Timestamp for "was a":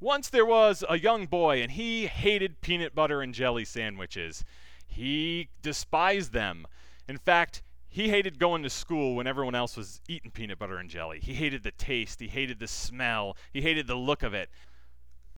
0.44-0.98